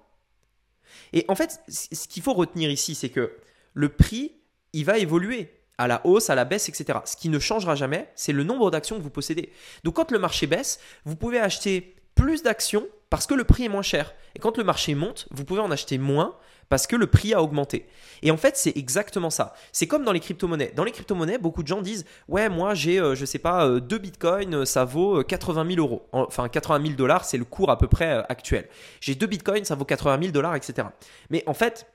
Et 1.13 1.25
en 1.27 1.35
fait, 1.35 1.61
ce 1.67 2.07
qu'il 2.07 2.23
faut 2.23 2.33
retenir 2.33 2.69
ici, 2.69 2.95
c'est 2.95 3.09
que 3.09 3.37
le 3.73 3.89
prix, 3.89 4.35
il 4.73 4.85
va 4.85 4.97
évoluer 4.97 5.53
à 5.77 5.87
la 5.87 6.05
hausse, 6.05 6.29
à 6.29 6.35
la 6.35 6.45
baisse, 6.45 6.67
etc. 6.67 6.99
Ce 7.05 7.15
qui 7.15 7.29
ne 7.29 7.39
changera 7.39 7.75
jamais, 7.75 8.11
c'est 8.15 8.33
le 8.33 8.43
nombre 8.43 8.69
d'actions 8.69 8.97
que 8.97 9.01
vous 9.01 9.09
possédez. 9.09 9.51
Donc 9.83 9.95
quand 9.95 10.11
le 10.11 10.19
marché 10.19 10.45
baisse, 10.45 10.79
vous 11.05 11.15
pouvez 11.15 11.39
acheter 11.39 11.95
plus 12.15 12.43
d'actions 12.43 12.85
parce 13.09 13.25
que 13.25 13.33
le 13.33 13.43
prix 13.43 13.65
est 13.65 13.69
moins 13.69 13.81
cher. 13.81 14.13
Et 14.35 14.39
quand 14.39 14.57
le 14.57 14.63
marché 14.63 14.95
monte, 14.95 15.27
vous 15.31 15.45
pouvez 15.45 15.61
en 15.61 15.71
acheter 15.71 15.97
moins 15.97 16.35
parce 16.69 16.85
que 16.85 16.95
le 16.95 17.07
prix 17.07 17.33
a 17.33 17.41
augmenté. 17.41 17.87
Et 18.21 18.29
en 18.29 18.37
fait, 18.37 18.55
c'est 18.55 18.77
exactement 18.77 19.31
ça. 19.31 19.53
C'est 19.71 19.87
comme 19.87 20.05
dans 20.05 20.11
les 20.11 20.19
crypto-monnaies. 20.19 20.71
Dans 20.75 20.83
les 20.83 20.91
crypto-monnaies, 20.91 21.39
beaucoup 21.39 21.63
de 21.63 21.67
gens 21.67 21.81
disent 21.81 22.05
Ouais, 22.27 22.47
moi 22.47 22.75
j'ai, 22.75 22.99
euh, 22.99 23.15
je 23.15 23.25
sais 23.25 23.39
pas, 23.39 23.65
euh, 23.65 23.79
deux 23.79 23.97
bitcoins, 23.97 24.53
euh, 24.53 24.65
ça 24.65 24.85
vaut 24.85 25.23
80 25.23 25.65
000 25.75 25.79
euros. 25.79 26.07
Enfin, 26.11 26.47
80 26.47 26.81
000 26.83 26.93
dollars, 26.95 27.25
c'est 27.25 27.37
le 27.37 27.45
cours 27.45 27.71
à 27.71 27.77
peu 27.77 27.87
près 27.87 28.23
actuel. 28.29 28.69
J'ai 29.01 29.15
deux 29.15 29.27
bitcoins, 29.27 29.65
ça 29.65 29.75
vaut 29.75 29.85
80 29.85 30.19
000 30.21 30.31
dollars, 30.31 30.55
etc. 30.55 30.87
Mais 31.31 31.43
en 31.47 31.55
fait, 31.55 31.87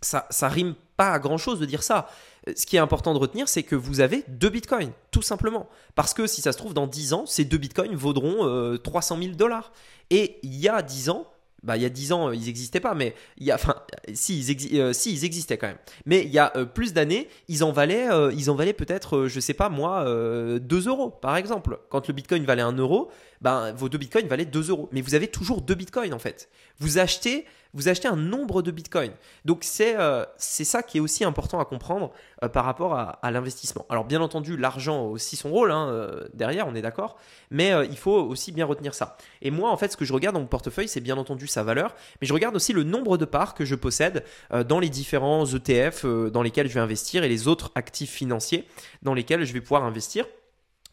ça, 0.00 0.26
ça 0.30 0.48
rime 0.48 0.74
pas 0.96 1.18
grand 1.18 1.38
chose 1.38 1.60
de 1.60 1.66
dire 1.66 1.82
ça. 1.82 2.08
Ce 2.56 2.66
qui 2.66 2.76
est 2.76 2.80
important 2.80 3.14
de 3.14 3.18
retenir, 3.18 3.48
c'est 3.48 3.62
que 3.62 3.74
vous 3.74 4.00
avez 4.00 4.24
deux 4.28 4.50
bitcoins, 4.50 4.92
tout 5.10 5.22
simplement. 5.22 5.68
Parce 5.94 6.14
que 6.14 6.26
si 6.26 6.42
ça 6.42 6.52
se 6.52 6.58
trouve, 6.58 6.74
dans 6.74 6.86
10 6.86 7.12
ans, 7.14 7.26
ces 7.26 7.44
deux 7.44 7.58
bitcoins 7.58 7.94
vaudront 7.94 8.76
300 8.82 9.18
000 9.20 9.34
dollars. 9.34 9.72
Et 10.10 10.38
il 10.42 10.54
y 10.54 10.68
a 10.68 10.82
10 10.82 11.08
ans, 11.08 11.26
bah, 11.64 11.78
il 11.78 11.82
y 11.82 11.86
a 11.86 11.88
10 11.88 12.12
ans, 12.12 12.30
ils 12.30 12.44
n'existaient 12.44 12.80
pas, 12.80 12.94
mais 12.94 13.14
il 13.38 13.46
y 13.46 13.50
a, 13.50 13.54
enfin, 13.54 13.74
si 14.12 14.38
ils, 14.38 14.80
euh, 14.80 14.92
si, 14.92 15.12
ils 15.12 15.24
existaient 15.24 15.56
quand 15.56 15.66
même. 15.66 15.78
Mais 16.04 16.22
il 16.22 16.30
y 16.30 16.38
a 16.38 16.52
euh, 16.56 16.66
plus 16.66 16.92
d'années, 16.92 17.26
ils 17.48 17.64
en 17.64 17.72
valaient, 17.72 18.10
euh, 18.10 18.72
peut-être, 18.76 19.28
je 19.28 19.40
sais 19.40 19.54
pas 19.54 19.70
moi, 19.70 20.04
2 20.04 20.88
euros, 20.88 21.08
par 21.10 21.36
exemple. 21.36 21.78
Quand 21.88 22.06
le 22.06 22.12
bitcoin 22.12 22.44
valait 22.44 22.62
1 22.62 22.72
euro, 22.72 23.10
ben, 23.40 23.72
vos 23.72 23.88
deux 23.88 23.96
bitcoins 23.96 24.26
valaient 24.26 24.44
2 24.44 24.68
euros. 24.68 24.90
Mais 24.92 25.00
vous 25.00 25.14
avez 25.14 25.28
toujours 25.28 25.62
deux 25.62 25.74
bitcoins, 25.74 26.12
en 26.12 26.18
fait. 26.18 26.50
Vous 26.78 26.98
achetez 26.98 27.46
vous 27.74 27.88
achetez 27.88 28.08
un 28.08 28.16
nombre 28.16 28.62
de 28.62 28.70
bitcoins. 28.70 29.12
Donc 29.44 29.58
c'est 29.62 29.98
euh, 29.98 30.24
ça 30.38 30.82
qui 30.82 30.98
est 30.98 31.00
aussi 31.00 31.24
important 31.24 31.60
à 31.60 31.64
comprendre 31.64 32.12
euh, 32.42 32.48
par 32.48 32.64
rapport 32.64 32.94
à, 32.94 33.30
l'investissement. 33.30 33.84
Alors 33.90 34.04
bien 34.04 34.20
entendu, 34.20 34.56
l'argent 34.56 35.00
a 35.00 35.08
aussi 35.08 35.36
son 35.36 35.50
rôle 35.50 35.72
hein, 35.72 35.88
euh, 35.88 36.24
derrière, 36.32 36.66
on 36.68 36.74
est 36.74 36.82
d'accord, 36.82 37.16
mais 37.50 37.72
il 37.90 37.96
faut 37.96 38.16
aussi 38.16 38.52
bien 38.52 38.64
retenir 38.64 38.94
ça. 38.94 39.16
Et 39.42 39.50
moi, 39.50 39.70
en 39.70 39.76
fait, 39.76 39.92
ce 39.92 39.96
que 39.96 40.04
je 40.04 40.12
regarde 40.12 40.34
dans 40.34 40.40
mon 40.40 40.46
portefeuille, 40.46 40.88
c'est 40.88 41.00
bien 41.00 41.16
entendu 41.16 41.46
sa 41.46 41.62
valeur, 41.62 41.94
mais 42.20 42.26
je 42.26 42.32
regarde 42.32 42.54
aussi 42.54 42.72
le 42.72 42.84
nombre 42.84 43.18
de 43.18 43.24
parts 43.24 43.54
que 43.54 43.64
je 43.64 43.74
possède 43.74 44.24
dans 44.68 44.78
les 44.78 44.88
différents 44.88 45.44
ETF 45.44 46.06
dans 46.06 46.42
lesquels 46.42 46.68
je 46.68 46.74
vais 46.74 46.80
investir 46.80 47.24
et 47.24 47.28
les 47.28 47.48
autres 47.48 47.72
actifs 47.74 48.10
financiers 48.10 48.68
dans 49.02 49.14
lesquels 49.14 49.44
je 49.44 49.52
vais 49.52 49.60
pouvoir 49.60 49.84
investir. 49.84 50.26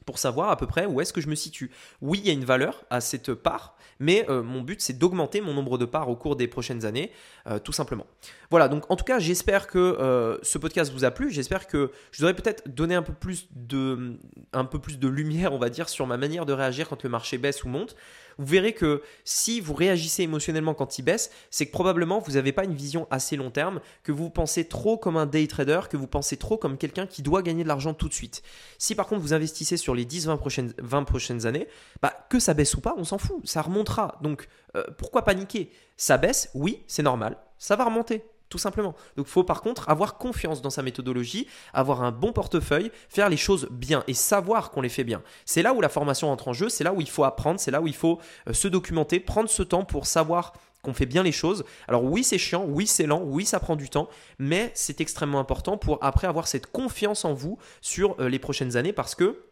Pour 0.05 0.17
savoir 0.17 0.49
à 0.49 0.57
peu 0.57 0.67
près 0.67 0.85
où 0.85 1.01
est-ce 1.01 1.13
que 1.13 1.21
je 1.21 1.27
me 1.27 1.35
situe. 1.35 1.71
Oui, 2.01 2.19
il 2.23 2.27
y 2.27 2.29
a 2.29 2.33
une 2.33 2.45
valeur 2.45 2.83
à 2.89 3.01
cette 3.01 3.33
part, 3.33 3.75
mais 3.99 4.25
euh, 4.29 4.41
mon 4.43 4.61
but 4.61 4.81
c'est 4.81 4.97
d'augmenter 4.97 5.41
mon 5.41 5.53
nombre 5.53 5.77
de 5.77 5.85
parts 5.85 6.09
au 6.09 6.15
cours 6.15 6.35
des 6.35 6.47
prochaines 6.47 6.85
années, 6.85 7.11
euh, 7.47 7.59
tout 7.59 7.71
simplement. 7.71 8.05
Voilà, 8.49 8.67
donc 8.67 8.89
en 8.89 8.95
tout 8.95 9.05
cas, 9.05 9.19
j'espère 9.19 9.67
que 9.67 9.77
euh, 9.77 10.37
ce 10.41 10.57
podcast 10.57 10.91
vous 10.91 11.05
a 11.05 11.11
plu. 11.11 11.31
J'espère 11.31 11.67
que 11.67 11.91
je 12.11 12.23
aurais 12.23 12.33
peut-être 12.33 12.67
donné 12.67 12.95
un 12.95 13.03
peu 13.03 13.13
plus 13.13 13.47
de, 13.55 14.17
un 14.53 14.65
peu 14.65 14.79
plus 14.79 14.99
de 14.99 15.07
lumière, 15.07 15.53
on 15.53 15.59
va 15.59 15.69
dire, 15.69 15.87
sur 15.87 16.07
ma 16.07 16.17
manière 16.17 16.45
de 16.45 16.53
réagir 16.53 16.89
quand 16.89 17.03
le 17.03 17.09
marché 17.09 17.37
baisse 17.37 17.63
ou 17.63 17.69
monte 17.69 17.95
vous 18.37 18.45
verrez 18.45 18.73
que 18.73 19.01
si 19.23 19.59
vous 19.59 19.73
réagissez 19.73 20.23
émotionnellement 20.23 20.73
quand 20.73 20.97
il 20.97 21.03
baisse, 21.03 21.31
c'est 21.49 21.67
que 21.67 21.71
probablement 21.71 22.19
vous 22.19 22.33
n'avez 22.33 22.51
pas 22.51 22.63
une 22.63 22.73
vision 22.73 23.07
assez 23.11 23.35
long 23.35 23.51
terme, 23.51 23.81
que 24.03 24.11
vous 24.11 24.29
pensez 24.29 24.65
trop 24.65 24.97
comme 24.97 25.17
un 25.17 25.25
day 25.25 25.45
trader, 25.47 25.81
que 25.89 25.97
vous 25.97 26.07
pensez 26.07 26.37
trop 26.37 26.57
comme 26.57 26.77
quelqu'un 26.77 27.05
qui 27.05 27.21
doit 27.21 27.41
gagner 27.41 27.63
de 27.63 27.67
l'argent 27.67 27.93
tout 27.93 28.09
de 28.09 28.13
suite. 28.13 28.41
Si 28.77 28.95
par 28.95 29.07
contre 29.07 29.21
vous 29.21 29.33
investissez 29.33 29.77
sur 29.77 29.90
les 29.95 30.05
10-20 30.05 30.37
prochaines, 30.37 30.73
20 30.79 31.03
prochaines 31.03 31.45
années, 31.45 31.67
bah, 32.01 32.13
que 32.29 32.39
ça 32.39 32.53
baisse 32.53 32.75
ou 32.75 32.81
pas, 32.81 32.95
on 32.97 33.03
s'en 33.03 33.17
fout, 33.17 33.41
ça 33.45 33.61
remontera. 33.61 34.17
Donc 34.21 34.47
euh, 34.75 34.83
pourquoi 34.97 35.23
paniquer? 35.23 35.71
Ça 35.97 36.17
baisse, 36.17 36.49
oui, 36.53 36.83
c'est 36.87 37.03
normal, 37.03 37.37
ça 37.57 37.75
va 37.75 37.85
remonter 37.85 38.23
tout 38.51 38.57
simplement. 38.57 38.93
Donc 39.15 39.27
il 39.27 39.31
faut 39.31 39.43
par 39.43 39.61
contre 39.61 39.89
avoir 39.89 40.17
confiance 40.17 40.61
dans 40.61 40.69
sa 40.69 40.83
méthodologie, 40.83 41.47
avoir 41.73 42.03
un 42.03 42.11
bon 42.11 42.33
portefeuille, 42.33 42.91
faire 43.09 43.29
les 43.29 43.37
choses 43.37 43.67
bien 43.71 44.03
et 44.07 44.13
savoir 44.13 44.69
qu'on 44.69 44.81
les 44.81 44.89
fait 44.89 45.05
bien. 45.05 45.23
C'est 45.45 45.63
là 45.63 45.73
où 45.73 45.81
la 45.81 45.89
formation 45.89 46.29
entre 46.31 46.49
en 46.49 46.53
jeu, 46.53 46.69
c'est 46.69 46.83
là 46.83 46.93
où 46.93 47.01
il 47.01 47.09
faut 47.09 47.23
apprendre, 47.23 47.59
c'est 47.59 47.71
là 47.71 47.81
où 47.81 47.87
il 47.87 47.95
faut 47.95 48.19
euh, 48.47 48.53
se 48.53 48.67
documenter, 48.67 49.19
prendre 49.19 49.49
ce 49.49 49.63
temps 49.63 49.85
pour 49.85 50.05
savoir 50.05 50.53
qu'on 50.83 50.93
fait 50.93 51.05
bien 51.05 51.23
les 51.23 51.31
choses. 51.31 51.63
Alors 51.87 52.03
oui, 52.03 52.23
c'est 52.23 52.37
chiant, 52.37 52.65
oui, 52.67 52.87
c'est 52.87 53.05
lent, 53.05 53.21
oui, 53.23 53.45
ça 53.45 53.59
prend 53.59 53.75
du 53.75 53.89
temps, 53.89 54.09
mais 54.37 54.71
c'est 54.75 54.99
extrêmement 54.99 55.39
important 55.39 55.77
pour 55.77 55.99
après 56.01 56.27
avoir 56.27 56.47
cette 56.47 56.67
confiance 56.67 57.23
en 57.23 57.33
vous 57.33 57.57
sur 57.81 58.19
euh, 58.19 58.27
les 58.27 58.39
prochaines 58.39 58.75
années 58.77 58.93
parce 58.93 59.15
que 59.15 59.45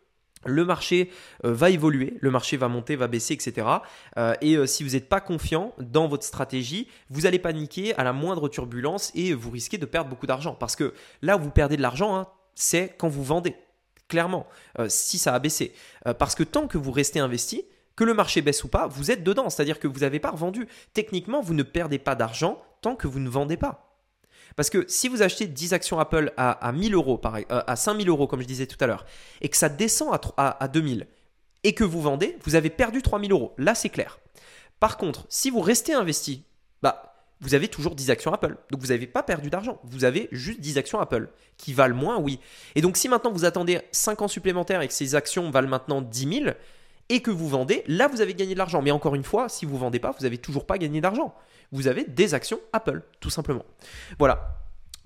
le 0.45 0.65
marché 0.65 1.11
euh, 1.45 1.53
va 1.53 1.69
évoluer, 1.69 2.17
le 2.19 2.31
marché 2.31 2.57
va 2.57 2.67
monter, 2.67 2.95
va 2.95 3.07
baisser, 3.07 3.33
etc. 3.33 3.67
et 4.41 4.55
euh, 4.55 4.65
si 4.65 4.83
vous 4.83 4.91
n'êtes 4.91 5.09
pas 5.09 5.21
confiant 5.21 5.73
dans 5.79 6.07
votre 6.07 6.23
stratégie, 6.23 6.87
vous 7.09 7.25
allez 7.25 7.39
paniquer 7.39 7.95
à 7.95 8.03
la 8.03 8.13
moindre 8.13 8.47
turbulence 8.49 9.11
et 9.15 9.33
vous 9.33 9.49
risquez 9.49 9.77
de 9.77 9.85
perdre 9.85 10.09
beaucoup 10.09 10.27
d'argent. 10.27 10.55
Parce 10.55 10.75
que 10.75 10.93
là 11.21 11.37
où 11.37 11.41
vous 11.41 11.51
perdez 11.51 11.77
de 11.77 11.81
l'argent, 11.81 12.15
hein, 12.15 12.27
c'est 12.55 12.95
quand 12.97 13.09
vous 13.09 13.23
vendez, 13.23 13.55
clairement, 14.07 14.47
euh, 14.79 14.87
si 14.89 15.17
ça 15.17 15.33
a 15.33 15.39
baissé. 15.39 15.73
parce 16.17 16.35
que 16.35 16.43
tant 16.43 16.67
que 16.67 16.77
vous 16.77 16.91
restez 16.91 17.19
investi, 17.19 17.65
que 17.95 18.05
le 18.05 18.13
marché 18.13 18.41
baisse 18.41 18.63
ou 18.63 18.69
pas, 18.69 18.87
vous 18.87 19.11
êtes 19.11 19.23
dedans, 19.23 19.49
c'est-à-dire 19.49 19.77
que 19.77 19.87
vous 19.87 19.99
n'avez 19.99 20.19
pas 20.19 20.31
revendu. 20.31 20.67
Techniquement, 20.93 21.41
vous 21.41 21.53
ne 21.53 21.63
perdez 21.63 21.99
pas 21.99 22.15
d'argent 22.15 22.61
tant 22.81 22.95
que 22.95 23.07
vous 23.07 23.19
ne 23.19 23.29
vendez 23.29 23.57
pas. 23.57 23.88
Parce 24.55 24.69
que 24.69 24.85
si 24.87 25.07
vous 25.07 25.21
achetez 25.21 25.47
10 25.47 25.73
actions 25.73 25.99
Apple 25.99 26.33
à, 26.37 26.51
à 26.51 26.71
1000 26.71 26.93
euros, 26.93 27.19
euh, 27.25 27.61
à 27.65 27.75
5000 27.75 28.09
euros, 28.09 28.27
comme 28.27 28.41
je 28.41 28.47
disais 28.47 28.67
tout 28.67 28.77
à 28.79 28.87
l'heure, 28.87 29.05
et 29.41 29.49
que 29.49 29.57
ça 29.57 29.69
descend 29.69 30.13
à, 30.37 30.63
à, 30.63 30.67
2000, 30.67 31.07
et 31.63 31.73
que 31.73 31.83
vous 31.83 32.01
vendez, 32.01 32.37
vous 32.43 32.55
avez 32.55 32.69
perdu 32.69 33.01
3000 33.01 33.31
euros. 33.31 33.53
Là, 33.57 33.75
c'est 33.75 33.89
clair. 33.89 34.19
Par 34.79 34.97
contre, 34.97 35.25
si 35.29 35.49
vous 35.49 35.59
restez 35.59 35.93
investi, 35.93 36.43
bah, 36.81 37.09
vous 37.41 37.53
avez 37.53 37.67
toujours 37.67 37.95
10 37.95 38.11
actions 38.11 38.33
Apple. 38.33 38.57
Donc 38.71 38.81
vous 38.81 38.87
n'avez 38.87 39.07
pas 39.07 39.23
perdu 39.23 39.49
d'argent. 39.49 39.79
Vous 39.83 40.03
avez 40.03 40.27
juste 40.31 40.59
10 40.59 40.77
actions 40.77 40.99
Apple 40.99 41.29
qui 41.57 41.73
valent 41.73 41.95
moins, 41.95 42.17
oui. 42.17 42.39
Et 42.75 42.81
donc 42.81 42.97
si 42.97 43.07
maintenant 43.07 43.31
vous 43.31 43.45
attendez 43.45 43.79
5 43.91 44.21
ans 44.21 44.27
supplémentaires 44.27 44.81
et 44.81 44.87
que 44.87 44.93
ces 44.93 45.15
actions 45.15 45.49
valent 45.51 45.69
maintenant 45.69 46.01
10 46.01 46.41
000 46.43 46.55
et 47.09 47.21
que 47.21 47.31
vous 47.31 47.47
vendez, 47.47 47.83
là 47.87 48.07
vous 48.07 48.21
avez 48.21 48.33
gagné 48.33 48.53
de 48.53 48.57
l'argent. 48.57 48.81
Mais 48.81 48.91
encore 48.91 49.15
une 49.15 49.23
fois, 49.23 49.47
si 49.49 49.65
vous 49.65 49.75
ne 49.75 49.79
vendez 49.79 49.99
pas, 49.99 50.11
vous 50.11 50.23
n'avez 50.23 50.37
toujours 50.37 50.65
pas 50.65 50.77
gagné 50.77 51.01
d'argent 51.01 51.33
vous 51.71 51.87
avez 51.87 52.03
des 52.03 52.33
actions 52.33 52.59
Apple, 52.73 53.03
tout 53.19 53.29
simplement. 53.29 53.65
Voilà. 54.17 54.55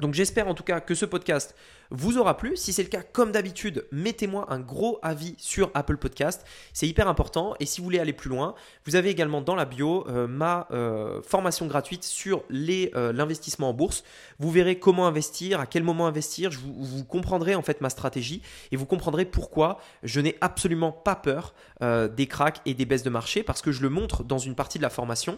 Donc 0.04 0.16
j'espère 0.16 0.50
en 0.50 0.54
tout 0.54 0.64
cas 0.64 0.82
que 0.82 0.96
ce 0.96 1.06
podcast 1.06 1.56
vous 1.94 2.18
aura 2.18 2.36
plu. 2.36 2.58
Si 2.58 2.74
c'est 2.74 2.84
le 2.84 2.90
cas, 2.90 3.04
comme 3.04 3.32
d'habitude, 3.32 3.86
mettez-moi 3.92 4.48
un 4.50 4.60
gros 4.60 5.00
avis 5.04 5.36
sur 5.38 5.70
Apple 5.76 5.98
Podcast. 5.98 6.46
C'est 6.74 6.88
hyper 6.88 7.08
important. 7.08 7.54
Et 7.60 7.66
si 7.66 7.80
vous 7.80 7.86
voulez 7.86 8.00
aller 8.00 8.14
plus 8.14 8.30
loin, 8.30 8.56
vous 8.86 8.96
avez 8.96 9.10
également 9.10 9.42
dans 9.42 9.56
la 9.56 9.66
bio 9.66 10.06
euh, 10.10 10.28
ma 10.28 10.68
euh, 10.72 11.22
formation 11.22 11.68
gratuite 11.68 12.04
sur 12.04 12.44
euh, 12.52 13.14
l'investissement 13.14 13.70
en 13.70 13.74
bourse. 13.74 14.04
Vous 14.40 14.50
verrez 14.50 14.80
comment 14.80 15.08
investir, 15.08 15.60
à 15.60 15.68
quel 15.68 15.84
moment 15.84 16.08
investir. 16.08 16.52
Je 16.52 16.60
vous, 16.60 17.06
comprendrez 17.06 17.54
en 17.54 17.62
fait 17.62 17.80
ma 17.80 17.90
stratégie 17.90 18.42
et 18.72 18.76
vous 18.76 18.86
comprendrez 18.86 19.24
pourquoi 19.24 19.80
je 20.02 20.20
n'ai 20.20 20.36
absolument 20.42 20.92
pas 20.92 21.16
peur 21.16 21.54
des 21.82 22.28
cracks 22.28 22.62
et 22.66 22.74
des 22.74 22.86
baisses 22.86 23.04
de 23.04 23.10
marché 23.10 23.44
parce 23.44 23.62
que 23.62 23.74
je 23.74 23.82
le 23.82 23.90
montre 23.90 24.24
dans 24.24 24.38
une 24.38 24.56
partie 24.56 24.78
de 24.78 24.84
la 24.84 24.90
formation. 24.90 25.38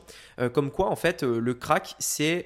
comme 0.53 0.69
quoi 0.69 0.89
en 0.89 0.95
fait 0.95 1.23
le 1.23 1.53
crack 1.55 1.95
c'est 1.97 2.45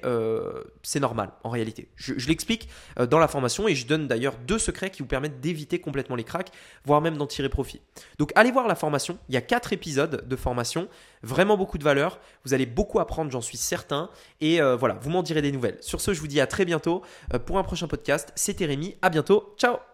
normal 1.00 1.32
en 1.44 1.50
réalité. 1.50 1.88
Je 2.16 2.28
l'explique 2.28 2.68
dans 3.08 3.18
la 3.18 3.28
formation 3.28 3.68
et 3.68 3.74
je 3.74 3.86
donne 3.86 4.06
d'ailleurs 4.06 4.36
deux 4.46 4.58
secrets 4.58 4.90
qui 4.90 5.02
vous 5.02 5.08
permettent 5.08 5.40
d'éviter 5.40 5.78
complètement 5.78 6.16
les 6.16 6.24
cracks, 6.24 6.50
voire 6.84 7.00
même 7.00 7.16
d'en 7.16 7.26
tirer 7.26 7.48
profit. 7.48 7.80
Donc 8.18 8.32
allez 8.34 8.50
voir 8.50 8.68
la 8.68 8.74
formation, 8.74 9.18
il 9.28 9.34
y 9.34 9.38
a 9.38 9.40
quatre 9.40 9.72
épisodes 9.72 10.26
de 10.26 10.36
formation, 10.36 10.88
vraiment 11.22 11.56
beaucoup 11.56 11.78
de 11.78 11.84
valeur, 11.84 12.18
vous 12.44 12.54
allez 12.54 12.66
beaucoup 12.66 13.00
apprendre, 13.00 13.30
j'en 13.30 13.40
suis 13.40 13.58
certain, 13.58 14.10
et 14.40 14.60
euh, 14.60 14.76
voilà, 14.76 14.98
vous 15.00 15.10
m'en 15.10 15.22
direz 15.22 15.42
des 15.42 15.52
nouvelles. 15.52 15.78
Sur 15.80 16.00
ce, 16.00 16.14
je 16.14 16.20
vous 16.20 16.28
dis 16.28 16.40
à 16.40 16.46
très 16.46 16.64
bientôt 16.64 17.02
euh, 17.34 17.38
pour 17.38 17.58
un 17.58 17.62
prochain 17.62 17.88
podcast, 17.88 18.32
c'était 18.34 18.66
Rémi, 18.66 18.96
à 19.02 19.10
bientôt, 19.10 19.54
ciao 19.58 19.89